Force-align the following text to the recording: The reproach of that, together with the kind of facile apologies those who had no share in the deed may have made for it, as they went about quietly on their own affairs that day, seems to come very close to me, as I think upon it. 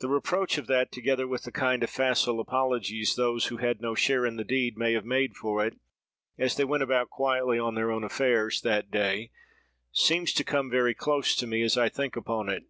The 0.00 0.08
reproach 0.08 0.58
of 0.58 0.66
that, 0.66 0.90
together 0.90 1.28
with 1.28 1.44
the 1.44 1.52
kind 1.52 1.84
of 1.84 1.90
facile 1.90 2.40
apologies 2.40 3.14
those 3.14 3.46
who 3.46 3.58
had 3.58 3.80
no 3.80 3.94
share 3.94 4.26
in 4.26 4.34
the 4.34 4.42
deed 4.42 4.76
may 4.76 4.92
have 4.94 5.04
made 5.04 5.36
for 5.36 5.64
it, 5.64 5.78
as 6.36 6.56
they 6.56 6.64
went 6.64 6.82
about 6.82 7.10
quietly 7.10 7.56
on 7.56 7.76
their 7.76 7.92
own 7.92 8.02
affairs 8.02 8.60
that 8.62 8.90
day, 8.90 9.30
seems 9.92 10.32
to 10.32 10.42
come 10.42 10.68
very 10.68 10.94
close 10.94 11.36
to 11.36 11.46
me, 11.46 11.62
as 11.62 11.78
I 11.78 11.88
think 11.88 12.16
upon 12.16 12.48
it. 12.48 12.64